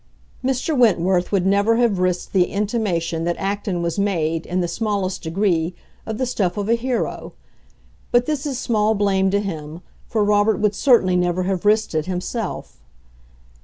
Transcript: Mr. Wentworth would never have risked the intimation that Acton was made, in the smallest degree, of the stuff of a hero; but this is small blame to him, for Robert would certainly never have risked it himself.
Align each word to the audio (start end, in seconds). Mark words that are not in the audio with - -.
Mr. 0.43 0.75
Wentworth 0.75 1.31
would 1.31 1.45
never 1.45 1.75
have 1.75 1.99
risked 1.99 2.33
the 2.33 2.45
intimation 2.45 3.23
that 3.23 3.35
Acton 3.37 3.83
was 3.83 3.99
made, 3.99 4.47
in 4.47 4.59
the 4.59 4.67
smallest 4.67 5.21
degree, 5.21 5.75
of 6.07 6.17
the 6.17 6.25
stuff 6.25 6.57
of 6.57 6.67
a 6.67 6.73
hero; 6.73 7.33
but 8.11 8.25
this 8.25 8.47
is 8.47 8.57
small 8.57 8.95
blame 8.95 9.29
to 9.29 9.39
him, 9.39 9.81
for 10.07 10.23
Robert 10.23 10.57
would 10.57 10.73
certainly 10.73 11.15
never 11.15 11.43
have 11.43 11.65
risked 11.65 11.93
it 11.93 12.07
himself. 12.07 12.79